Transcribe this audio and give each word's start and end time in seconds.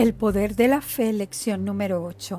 El 0.00 0.14
poder 0.14 0.56
de 0.56 0.66
la 0.66 0.80
fe, 0.80 1.12
lección 1.12 1.66
número 1.66 2.02
8. 2.02 2.38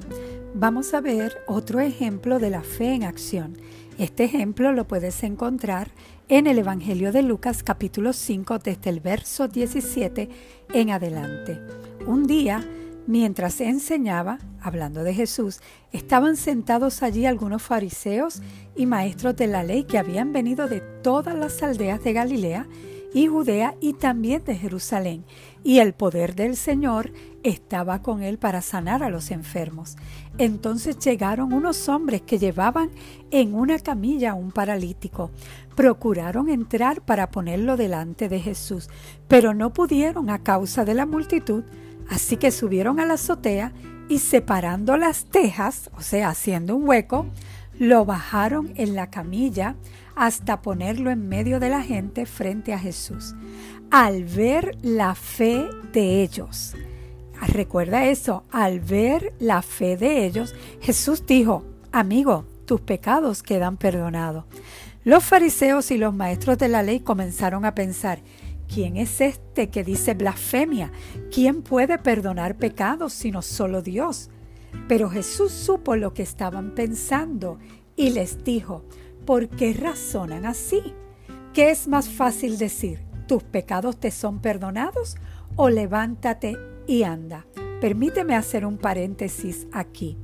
Vamos 0.56 0.96
a 0.96 1.00
ver 1.00 1.44
otro 1.46 1.80
ejemplo 1.80 2.40
de 2.40 2.50
la 2.50 2.64
fe 2.64 2.96
en 2.96 3.04
acción. 3.04 3.56
Este 4.00 4.24
ejemplo 4.24 4.72
lo 4.72 4.88
puedes 4.88 5.22
encontrar 5.22 5.92
en 6.28 6.48
el 6.48 6.58
Evangelio 6.58 7.12
de 7.12 7.22
Lucas 7.22 7.62
capítulo 7.62 8.14
5 8.14 8.58
desde 8.58 8.90
el 8.90 9.00
verso 9.00 9.48
17 9.48 10.28
en 10.74 10.90
adelante. 10.90 11.62
Un 12.08 12.26
día, 12.26 12.68
mientras 13.06 13.62
enseñaba, 13.62 14.40
hablando 14.60 15.04
de 15.04 15.14
Jesús, 15.14 15.62
estaban 15.92 16.38
sentados 16.38 17.04
allí 17.04 17.28
algunos 17.28 17.62
fariseos 17.62 18.42
y 18.76 18.88
maestros 18.88 19.36
de 19.36 19.46
la 19.46 19.62
ley 19.62 19.84
que 19.84 20.00
habían 20.00 20.34
venido 20.34 20.68
de 20.68 20.82
todas 21.04 21.36
las 21.36 21.62
aldeas 21.62 22.04
de 22.04 22.14
Galilea 22.14 22.68
y 23.14 23.28
Judea 23.28 23.76
y 23.82 23.94
también 23.94 24.44
de 24.44 24.56
Jerusalén, 24.56 25.26
y 25.64 25.80
el 25.80 25.94
poder 25.94 26.36
del 26.36 26.56
Señor 26.56 27.12
estaba 27.44 28.02
con 28.02 28.24
él 28.24 28.38
para 28.38 28.62
sanar 28.62 29.04
a 29.04 29.10
los 29.10 29.32
enfermos. 29.32 29.98
Entonces 30.38 30.98
llegaron 31.00 31.54
unos 31.54 31.90
hombres 31.90 32.22
que 32.22 32.40
llevaban 32.40 32.90
en 33.32 33.54
una 33.54 33.80
camilla 33.80 34.32
a 34.32 34.36
un 34.36 34.52
paralítico. 34.52 35.32
Procuraron 35.76 36.50
entrar 36.50 37.02
para 37.02 37.32
ponerlo 37.32 37.78
delante 37.78 38.30
de 38.30 38.40
Jesús, 38.40 38.90
pero 39.28 39.54
no 39.54 39.74
pudieron 39.74 40.30
a 40.30 40.40
causa 40.40 40.86
de 40.86 40.94
la 40.94 41.06
multitud, 41.06 41.64
así 42.10 42.38
que 42.38 42.52
subieron 42.52 43.00
a 43.00 43.06
la 43.06 43.16
azotea 43.16 43.74
y 44.10 44.20
separando 44.20 44.98
las 44.98 45.26
tejas, 45.26 45.90
o 45.98 46.02
sea, 46.02 46.30
haciendo 46.30 46.76
un 46.76 46.88
hueco, 46.88 47.28
lo 47.82 48.06
bajaron 48.06 48.74
en 48.76 48.94
la 48.94 49.10
camilla 49.10 49.76
hasta 50.16 50.62
ponerlo 50.62 51.10
en 51.10 51.28
medio 51.28 51.60
de 51.60 51.70
la 51.70 51.82
gente 51.82 52.28
frente 52.28 52.74
a 52.74 52.80
Jesús. 52.80 53.34
Al 53.90 54.24
ver 54.24 54.78
la 54.84 55.16
fe 55.16 55.68
de 55.92 56.22
ellos, 56.22 56.76
recuerda 57.48 58.06
eso, 58.06 58.44
al 58.52 58.82
ver 58.82 59.34
la 59.40 59.64
fe 59.64 59.98
de 59.98 60.28
ellos, 60.28 60.54
Jesús 60.80 61.26
dijo, 61.26 61.64
amigo, 61.92 62.46
tus 62.66 62.82
pecados 62.82 63.42
quedan 63.42 63.78
perdonados. 63.78 64.46
Los 65.04 65.24
fariseos 65.24 65.90
y 65.90 65.98
los 65.98 66.14
maestros 66.14 66.60
de 66.60 66.68
la 66.68 66.84
ley 66.84 67.00
comenzaron 67.00 67.66
a 67.66 67.74
pensar, 67.74 68.20
¿quién 68.72 68.96
es 68.96 69.22
este 69.22 69.72
que 69.72 69.84
dice 69.84 70.14
blasfemia? 70.14 70.92
¿Quién 71.34 71.64
puede 71.64 71.98
perdonar 71.98 72.58
pecados 72.58 73.12
sino 73.12 73.42
solo 73.42 73.82
Dios? 73.82 74.30
Pero 74.88 75.10
Jesús 75.10 75.52
supo 75.52 75.96
lo 75.96 76.14
que 76.14 76.24
estaban 76.24 76.76
pensando 76.76 77.60
y 77.96 78.12
les 78.12 78.44
dijo, 78.44 78.84
¿por 79.26 79.50
qué 79.50 79.74
razonan 79.74 80.46
así? 80.46 80.82
¿Qué 81.54 81.70
es 81.70 81.88
más 81.88 82.10
fácil 82.10 82.58
decir? 82.58 83.04
¿Tus 83.28 83.44
pecados 83.44 84.00
te 84.00 84.12
son 84.12 84.40
perdonados? 84.40 85.18
¿O 85.56 85.70
levántate 85.70 86.58
y 86.88 87.04
anda? 87.04 87.46
Permíteme 87.80 88.36
hacer 88.36 88.66
un 88.66 88.78
paréntesis 88.78 89.68
aquí. 89.72 90.18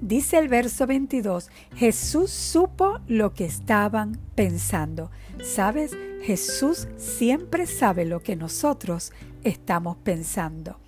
Dice 0.00 0.38
el 0.38 0.48
verso 0.48 0.86
22, 0.86 1.50
Jesús 1.74 2.30
supo 2.30 3.00
lo 3.06 3.34
que 3.34 3.44
estaban 3.44 4.18
pensando. 4.34 5.10
¿Sabes? 5.42 5.94
Jesús 6.22 6.88
siempre 6.96 7.66
sabe 7.66 8.04
lo 8.06 8.22
que 8.22 8.36
nosotros 8.36 9.12
estamos 9.44 9.96
pensando. 9.98 10.78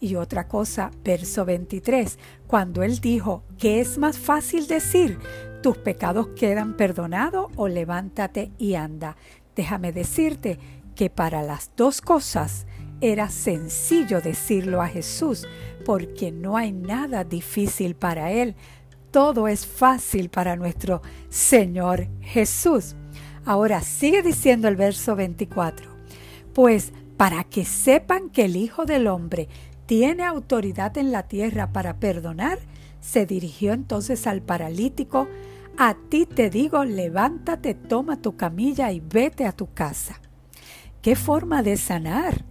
Y 0.00 0.16
otra 0.16 0.48
cosa, 0.48 0.90
verso 1.04 1.44
23, 1.44 2.18
cuando 2.46 2.82
él 2.82 2.98
dijo, 2.98 3.44
¿qué 3.58 3.80
es 3.80 3.98
más 3.98 4.18
fácil 4.18 4.66
decir? 4.66 5.18
¿Tus 5.62 5.78
pecados 5.78 6.28
quedan 6.36 6.76
perdonados 6.76 7.52
o 7.56 7.68
levántate 7.68 8.50
y 8.58 8.74
anda? 8.74 9.16
Déjame 9.54 9.92
decirte 9.92 10.58
que 10.96 11.08
para 11.08 11.42
las 11.42 11.70
dos 11.76 12.00
cosas 12.00 12.66
era 13.00 13.28
sencillo 13.30 14.20
decirlo 14.20 14.82
a 14.82 14.88
Jesús, 14.88 15.46
porque 15.84 16.32
no 16.32 16.56
hay 16.56 16.72
nada 16.72 17.24
difícil 17.24 17.94
para 17.94 18.32
Él. 18.32 18.54
Todo 19.10 19.48
es 19.48 19.66
fácil 19.66 20.30
para 20.30 20.56
nuestro 20.56 21.02
Señor 21.28 22.08
Jesús. 22.20 22.96
Ahora 23.44 23.82
sigue 23.82 24.22
diciendo 24.22 24.68
el 24.68 24.76
verso 24.76 25.16
24. 25.16 25.90
Pues 26.54 26.92
para 27.22 27.44
que 27.44 27.64
sepan 27.64 28.30
que 28.30 28.46
el 28.46 28.56
Hijo 28.56 28.84
del 28.84 29.06
Hombre 29.06 29.48
tiene 29.86 30.24
autoridad 30.24 30.98
en 30.98 31.12
la 31.12 31.28
tierra 31.28 31.72
para 31.72 32.00
perdonar, 32.00 32.58
se 33.00 33.26
dirigió 33.26 33.74
entonces 33.74 34.26
al 34.26 34.42
paralítico, 34.42 35.28
a 35.78 35.94
ti 35.94 36.26
te 36.26 36.50
digo, 36.50 36.84
levántate, 36.84 37.74
toma 37.74 38.20
tu 38.20 38.36
camilla 38.36 38.90
y 38.90 38.98
vete 38.98 39.46
a 39.46 39.52
tu 39.52 39.72
casa. 39.72 40.20
¿Qué 41.00 41.14
forma 41.14 41.62
de 41.62 41.76
sanar? 41.76 42.44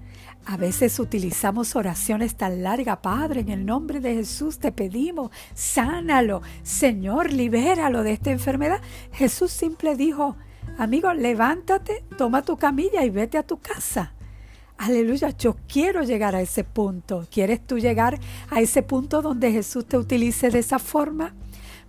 A 0.46 0.56
veces 0.56 1.00
utilizamos 1.00 1.76
oraciones 1.76 2.36
tan 2.36 2.64
largas, 2.64 3.00
Padre, 3.00 3.42
en 3.42 3.50
el 3.50 3.66
nombre 3.66 4.00
de 4.00 4.16
Jesús 4.16 4.58
te 4.58 4.72
pedimos, 4.72 5.32
sánalo, 5.54 6.44
Señor, 6.64 7.34
libéralo 7.34 8.04
de 8.04 8.14
esta 8.14 8.32
enfermedad. 8.32 8.80
Jesús 9.12 9.52
simple 9.52 9.98
dijo, 9.98 10.38
amigo, 10.78 11.14
levántate, 11.14 12.06
toma 12.18 12.42
tu 12.44 12.56
camilla 12.56 13.04
y 13.04 13.10
vete 13.10 13.38
a 13.38 13.44
tu 13.44 13.60
casa. 13.60 14.14
Aleluya, 14.82 15.30
yo 15.38 15.58
quiero 15.68 16.02
llegar 16.02 16.36
a 16.36 16.42
ese 16.42 16.64
punto. 16.64 17.28
¿Quieres 17.30 17.62
tú 17.68 17.78
llegar 17.78 18.20
a 18.50 18.62
ese 18.62 18.82
punto 18.82 19.22
donde 19.22 19.52
Jesús 19.52 19.86
te 19.86 19.96
utilice 19.96 20.50
de 20.50 20.58
esa 20.58 20.80
forma? 20.80 21.36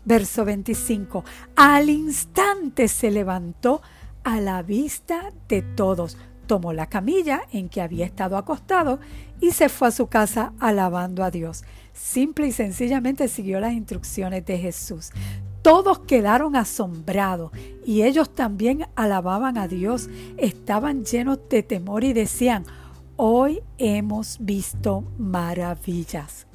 Verso 0.04 0.44
25. 0.44 1.24
Al 1.56 1.88
instante 1.88 2.88
se 2.88 3.10
levantó 3.10 3.80
a 4.24 4.42
la 4.42 4.62
vista 4.62 5.32
de 5.48 5.62
todos, 5.62 6.18
tomó 6.46 6.74
la 6.74 6.90
camilla 6.90 7.40
en 7.50 7.70
que 7.70 7.80
había 7.80 8.04
estado 8.04 8.36
acostado 8.36 9.00
y 9.40 9.52
se 9.52 9.70
fue 9.70 9.88
a 9.88 9.92
su 9.92 10.08
casa 10.08 10.52
alabando 10.60 11.24
a 11.24 11.30
Dios. 11.30 11.64
Simple 11.94 12.48
y 12.48 12.52
sencillamente 12.52 13.26
siguió 13.28 13.58
las 13.58 13.72
instrucciones 13.72 14.44
de 14.44 14.58
Jesús. 14.58 15.12
Todos 15.62 16.00
quedaron 16.00 16.56
asombrados 16.56 17.52
y 17.86 18.02
ellos 18.02 18.34
también 18.34 18.86
alababan 18.96 19.56
a 19.56 19.66
Dios, 19.66 20.10
estaban 20.36 21.06
llenos 21.06 21.38
de 21.48 21.62
temor 21.62 22.04
y 22.04 22.12
decían, 22.12 22.66
Hoy 23.16 23.62
hemos 23.78 24.38
visto 24.40 25.04
maravillas. 25.18 26.46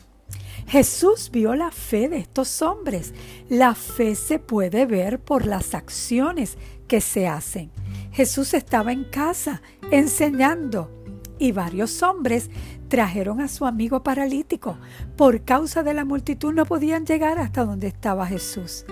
Jesús 0.67 1.29
vio 1.31 1.55
la 1.55 1.71
fe 1.71 2.09
de 2.09 2.17
estos 2.17 2.61
hombres. 2.61 3.13
La 3.47 3.75
fe 3.75 4.15
se 4.15 4.39
puede 4.39 4.85
ver 4.85 5.19
por 5.19 5.45
las 5.45 5.75
acciones 5.75 6.57
que 6.87 6.99
se 6.99 7.27
hacen. 7.27 7.71
Jesús 8.11 8.53
estaba 8.53 8.91
en 8.91 9.03
casa 9.03 9.61
enseñando 9.91 10.91
y 11.37 11.51
varios 11.51 12.01
hombres 12.01 12.49
trajeron 12.87 13.39
a 13.39 13.47
su 13.47 13.65
amigo 13.65 14.01
paralítico. 14.01 14.77
Por 15.15 15.43
causa 15.43 15.83
de 15.83 15.93
la 15.93 16.05
multitud 16.05 16.53
no 16.53 16.65
podían 16.65 17.05
llegar 17.05 17.37
hasta 17.39 17.63
donde 17.65 17.87
estaba 17.87 18.25
Jesús. 18.25 18.83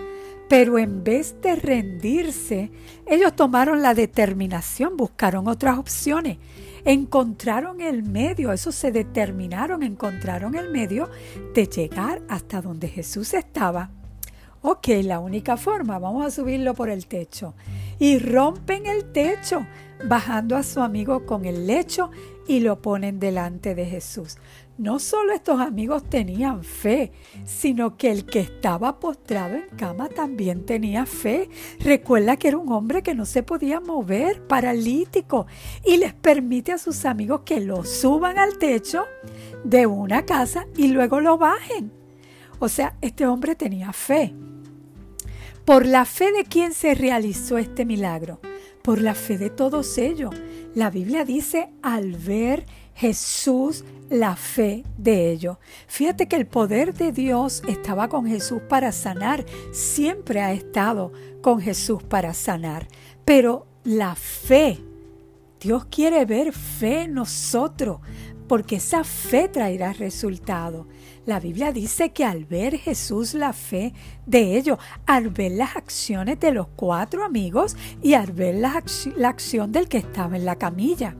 Pero 0.48 0.78
en 0.78 1.04
vez 1.04 1.36
de 1.42 1.56
rendirse, 1.56 2.72
ellos 3.08 3.36
tomaron 3.36 3.82
la 3.82 3.94
determinación, 3.94 4.96
buscaron 4.96 5.48
otras 5.48 5.78
opciones 5.78 6.38
encontraron 6.86 7.82
el 7.82 8.04
medio, 8.04 8.54
eso 8.54 8.72
se 8.72 8.92
determinaron, 8.92 9.84
encontraron 9.84 10.56
el 10.56 10.70
medio 10.70 11.10
de 11.54 11.66
llegar 11.66 12.22
hasta 12.30 12.62
donde 12.62 12.88
Jesús 12.88 13.34
estaba. 13.34 13.90
Ok, 14.62 14.88
la 15.04 15.20
única 15.20 15.58
forma, 15.58 16.00
vamos 16.00 16.26
a 16.26 16.32
subirlo 16.32 16.74
por 16.74 16.90
el 16.90 17.08
techo. 17.08 17.54
Y 18.00 18.18
rompen 18.18 18.86
el 18.86 19.12
techo, 19.12 19.66
bajando 20.08 20.56
a 20.56 20.64
su 20.64 20.82
amigo 20.82 21.26
con 21.26 21.46
el 21.46 21.68
lecho 21.68 22.12
y 22.48 22.60
lo 22.62 22.82
ponen 22.82 23.20
delante 23.20 23.76
de 23.76 23.86
Jesús. 23.86 24.38
No 24.78 25.00
solo 25.00 25.32
estos 25.32 25.62
amigos 25.62 26.04
tenían 26.10 26.62
fe, 26.62 27.14
sino 27.46 27.96
que 27.96 28.12
el 28.12 28.26
que 28.26 28.42
estaba 28.42 29.00
postrado 29.00 29.56
en 29.56 29.70
cama 29.78 30.10
también 30.10 30.66
tenía 30.66 31.06
fe. 31.06 31.50
Recuerda 31.80 32.36
que 32.36 32.50
era 32.50 32.58
un 32.58 32.70
hombre 32.74 33.02
que 33.02 33.16
no 33.16 33.26
se 33.26 33.42
podía 33.42 33.80
mover, 33.80 34.46
paralítico, 34.48 35.48
y 35.86 35.96
les 35.96 36.14
permite 36.14 36.74
a 36.74 36.78
sus 36.78 37.06
amigos 37.06 37.42
que 37.46 37.62
lo 37.62 37.86
suban 37.86 38.38
al 38.38 38.58
techo 38.58 39.06
de 39.64 39.86
una 39.86 40.26
casa 40.26 40.68
y 40.76 40.90
luego 40.90 41.22
lo 41.22 41.38
bajen. 41.38 41.94
O 42.60 42.68
sea, 42.68 42.98
este 43.00 43.26
hombre 43.26 43.56
tenía 43.56 43.94
fe. 43.94 44.34
Por 45.64 45.86
la 45.86 46.04
fe 46.04 46.34
de 46.34 46.44
quien 46.44 46.74
se 46.74 46.96
realizó 46.96 47.58
este 47.58 47.86
milagro, 47.86 48.42
por 48.82 49.02
la 49.02 49.16
fe 49.16 49.38
de 49.38 49.50
todos 49.50 49.98
ellos. 49.98 50.36
La 50.76 50.90
Biblia 50.90 51.24
dice, 51.24 51.70
al 51.82 52.12
ver 52.12 52.66
Jesús 52.96 53.86
la 54.10 54.36
fe 54.36 54.84
de 54.98 55.32
ellos. 55.32 55.58
Fíjate 55.88 56.28
que 56.28 56.36
el 56.36 56.48
poder 56.48 56.94
de 56.94 57.14
Dios 57.14 57.64
estaba 57.66 58.10
con 58.10 58.28
Jesús 58.28 58.62
para 58.68 58.92
sanar, 58.92 59.46
siempre 59.72 60.42
ha 60.42 60.52
estado 60.52 61.14
con 61.42 61.62
Jesús 61.62 62.04
para 62.04 62.34
sanar, 62.34 62.90
pero 63.24 63.68
la 63.86 64.16
fe, 64.16 64.80
Dios 65.62 65.86
quiere 65.86 66.26
ver 66.26 66.52
fe 66.52 67.04
en 67.04 67.14
nosotros, 67.14 68.02
porque 68.48 68.78
esa 68.78 69.04
fe 69.04 69.48
traerá 69.48 69.94
resultado. 69.94 70.88
La 71.26 71.40
Biblia 71.40 71.72
dice 71.72 72.12
que 72.12 72.24
al 72.24 72.46
ver 72.46 72.78
Jesús 72.78 73.34
la 73.34 73.54
fe 73.54 73.94
de 74.26 74.58
ellos, 74.58 74.78
al 75.06 75.30
ver 75.30 75.54
las 75.54 75.76
acciones 75.76 76.40
de 76.40 76.52
los 76.52 76.68
cuatro 76.76 77.24
amigos 77.24 77.76
y 78.02 78.14
al 78.14 78.32
ver 78.32 78.56
la, 78.56 78.84
la 79.16 79.30
acción 79.30 79.72
del 79.72 79.88
que 79.88 79.98
estaba 79.98 80.36
en 80.36 80.46
la 80.46 80.58
camilla, 80.58 81.16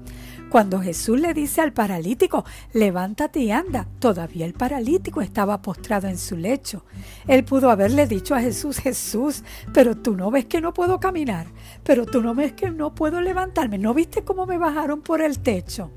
Cuando 0.56 0.80
Jesús 0.80 1.20
le 1.20 1.34
dice 1.34 1.60
al 1.60 1.74
paralítico, 1.74 2.46
levántate 2.72 3.42
y 3.42 3.52
anda, 3.52 3.90
todavía 4.00 4.46
el 4.46 4.54
paralítico 4.54 5.20
estaba 5.20 5.62
postrado 5.62 6.08
en 6.08 6.18
su 6.18 6.38
lecho. 6.38 6.86
Él 7.28 7.44
pudo 7.44 7.70
haberle 7.70 8.08
dicho 8.08 8.34
a 8.34 8.40
Jesús, 8.40 8.78
Jesús, 8.78 9.44
pero 9.74 9.98
tú 9.98 10.16
no 10.16 10.32
ves 10.32 10.46
que 10.46 10.62
no 10.62 10.74
puedo 10.74 10.98
caminar, 10.98 11.48
pero 11.84 12.06
tú 12.06 12.22
no 12.22 12.34
ves 12.36 12.54
que 12.54 12.70
no 12.70 12.96
puedo 12.96 13.20
levantarme, 13.20 13.78
¿no 13.78 13.94
viste 13.94 14.24
cómo 14.24 14.46
me 14.46 14.58
bajaron 14.58 15.02
por 15.02 15.22
el 15.22 15.40
techo? 15.40 15.92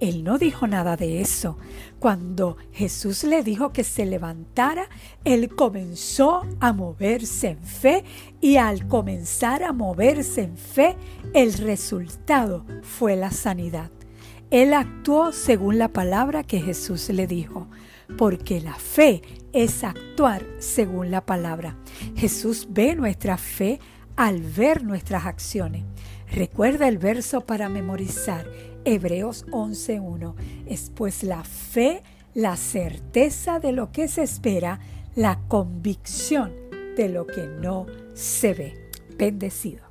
Él 0.00 0.24
no 0.24 0.38
dijo 0.38 0.66
nada 0.66 0.96
de 0.96 1.20
eso. 1.20 1.56
Cuando 2.00 2.56
Jesús 2.72 3.22
le 3.22 3.44
dijo 3.44 3.72
que 3.72 3.84
se 3.84 4.06
levantara, 4.06 4.88
él 5.22 5.54
comenzó 5.54 6.42
a 6.58 6.72
moverse 6.72 7.50
en 7.50 7.62
fe 7.62 8.04
y 8.40 8.56
al 8.56 8.88
comenzar 8.88 9.62
a 9.62 9.72
moverse 9.72 10.42
en 10.42 10.56
fe, 10.56 10.96
el 11.32 11.52
resultado 11.52 12.64
fue 12.82 13.14
la 13.14 13.30
sanidad. 13.30 13.92
Él 14.50 14.74
actuó 14.74 15.32
según 15.32 15.78
la 15.78 15.88
palabra 15.88 16.42
que 16.42 16.60
Jesús 16.60 17.08
le 17.10 17.26
dijo, 17.26 17.68
porque 18.18 18.60
la 18.60 18.74
fe 18.74 19.22
es 19.52 19.84
actuar 19.84 20.44
según 20.58 21.12
la 21.12 21.24
palabra. 21.24 21.76
Jesús 22.16 22.66
ve 22.70 22.96
nuestra 22.96 23.36
fe 23.36 23.78
al 24.16 24.40
ver 24.42 24.82
nuestras 24.82 25.26
acciones. 25.26 25.84
Recuerda 26.32 26.88
el 26.88 26.98
verso 26.98 27.42
para 27.42 27.68
memorizar 27.68 28.44
Hebreos 28.84 29.46
11.1 29.48 30.34
es 30.66 30.90
pues 30.94 31.22
la 31.22 31.44
fe, 31.44 32.02
la 32.34 32.56
certeza 32.56 33.60
de 33.60 33.72
lo 33.72 33.92
que 33.92 34.08
se 34.08 34.22
espera, 34.22 34.80
la 35.14 35.38
convicción 35.48 36.52
de 36.96 37.08
lo 37.08 37.26
que 37.26 37.46
no 37.46 37.86
se 38.14 38.54
ve. 38.54 38.90
Bendecido. 39.16 39.89